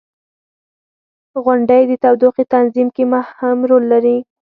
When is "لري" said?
3.93-4.17